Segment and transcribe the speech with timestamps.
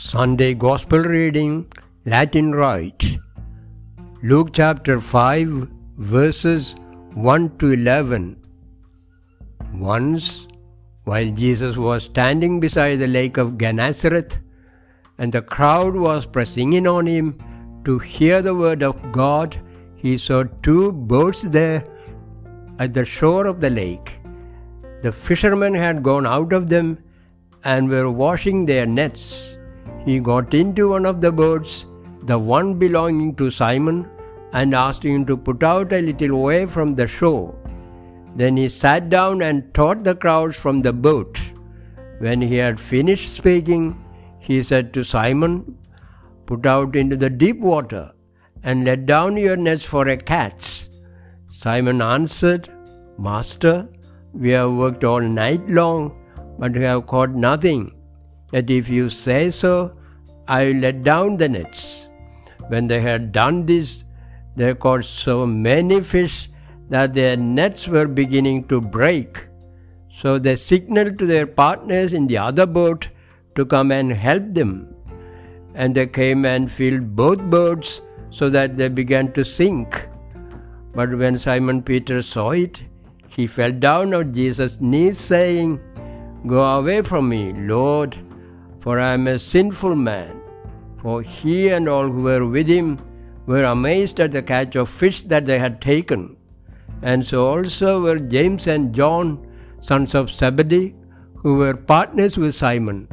[0.00, 1.66] Sunday Gospel reading,
[2.06, 3.18] Latin Rite.
[4.22, 6.76] Luke chapter 5, verses
[7.14, 8.36] 1 to 11.
[9.74, 10.46] Once,
[11.02, 14.38] while Jesus was standing beside the lake of Gennesaret,
[15.18, 17.36] and the crowd was pressing in on him
[17.84, 19.60] to hear the word of God,
[19.96, 21.84] he saw two boats there
[22.78, 24.20] at the shore of the lake.
[25.02, 26.98] The fishermen had gone out of them
[27.64, 29.57] and were washing their nets.
[30.08, 31.84] He got into one of the boats,
[32.22, 34.08] the one belonging to Simon,
[34.54, 37.54] and asked him to put out a little way from the shore.
[38.34, 41.38] Then he sat down and taught the crowds from the boat.
[42.20, 44.02] When he had finished speaking,
[44.38, 45.76] he said to Simon,
[46.46, 48.12] Put out into the deep water
[48.62, 50.88] and let down your nets for a catch.
[51.50, 52.70] Simon answered,
[53.18, 53.86] Master,
[54.32, 56.16] we have worked all night long,
[56.58, 57.92] but we have caught nothing.
[58.52, 59.97] Yet if you say so,
[60.48, 62.08] I let down the nets.
[62.68, 64.04] When they had done this,
[64.56, 66.48] they caught so many fish
[66.88, 69.46] that their nets were beginning to break.
[70.20, 73.08] So they signaled to their partners in the other boat
[73.56, 74.94] to come and help them.
[75.74, 80.08] And they came and filled both boats so that they began to sink.
[80.94, 82.82] But when Simon Peter saw it,
[83.28, 85.78] he fell down on Jesus' knees, saying,
[86.46, 88.16] Go away from me, Lord,
[88.80, 90.37] for I am a sinful man.
[91.02, 92.98] For he and all who were with him
[93.46, 96.36] were amazed at the catch of fish that they had taken.
[97.02, 99.46] And so also were James and John,
[99.80, 100.94] sons of Zebedee,
[101.36, 103.08] who were partners with Simon.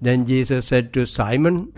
[0.00, 1.72] Then Jesus said to Simon,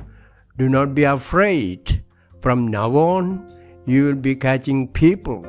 [0.57, 2.03] Do not be afraid.
[2.41, 3.47] From now on,
[3.87, 5.45] you will be catching people.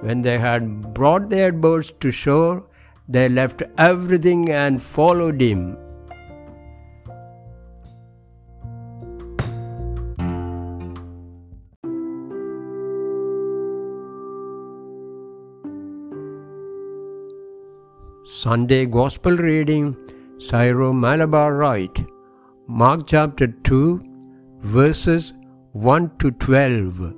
[0.00, 2.66] When they had brought their boats to shore,
[3.08, 5.76] they left everything and followed him.
[18.26, 19.94] Sunday Gospel reading,
[20.38, 22.06] Syro Malabar Rite,
[22.66, 24.00] Mark chapter 2,
[24.60, 25.34] verses
[25.72, 27.12] 1 to 12.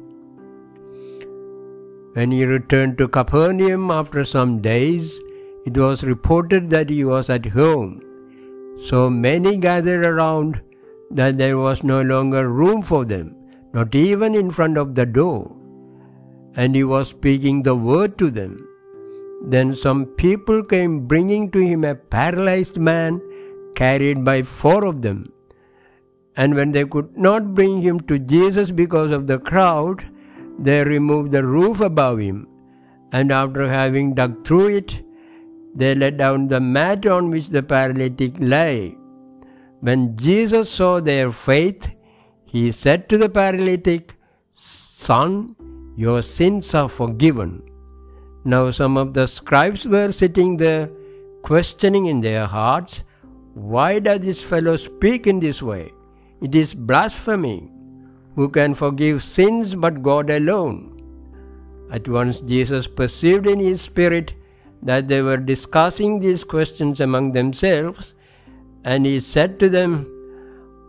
[2.15, 5.21] When he returned to Capernaum after some days,
[5.65, 8.03] it was reported that he was at home.
[8.85, 10.61] So many gathered around
[11.13, 13.37] that there was no longer room for them,
[13.73, 15.57] not even in front of the door.
[16.57, 18.67] And he was speaking the word to them.
[19.47, 23.21] Then some people came bringing to him a paralyzed man
[23.77, 25.33] carried by four of them.
[26.37, 30.05] And when they could not bring him to Jesus because of the crowd,
[30.59, 32.49] they removed the roof above him.
[33.13, 35.01] And after having dug through it,
[35.75, 38.97] they let down the mat on which the paralytic lay.
[39.81, 41.95] When Jesus saw their faith,
[42.45, 44.15] he said to the paralytic,
[44.55, 45.55] Son,
[45.97, 47.63] your sins are forgiven.
[48.47, 50.89] Now some of the scribes were sitting there,
[51.43, 53.03] questioning in their hearts,
[53.55, 55.93] Why does this fellow speak in this way?
[56.41, 57.69] It is blasphemy.
[58.37, 61.03] Who can forgive sins but God alone?
[61.91, 64.35] At once Jesus perceived in his spirit
[64.81, 68.15] that they were discussing these questions among themselves,
[68.85, 70.07] and he said to them,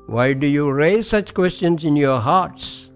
[0.05, 2.91] Why do you raise such questions in your hearts?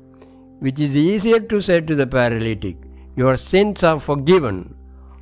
[0.60, 2.78] Which is easier to say to the paralytic,
[3.22, 4.59] your sins are forgiven,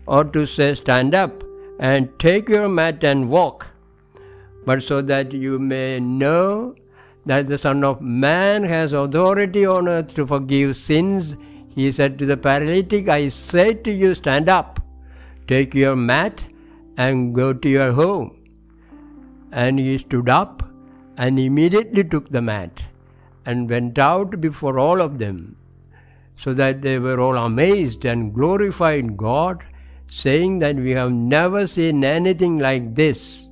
[0.05, 1.43] or to say, Stand up
[1.79, 3.67] and take your mat and walk.
[4.65, 6.75] But so that you may know
[7.25, 11.35] that the Son of Man has authority on earth to forgive sins,
[11.75, 14.81] he said to the paralytic, I say to you, stand up,
[15.47, 16.45] take your mat,
[16.97, 18.35] and go to your home.
[19.51, 20.63] And he stood up
[21.17, 22.85] and immediately took the mat
[23.45, 25.57] and went out before all of them
[26.39, 29.61] so that they were all amazed and glorified God,
[30.07, 33.48] saying that we have never seen anything like this.